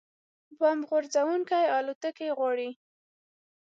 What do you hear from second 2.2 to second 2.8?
غواړي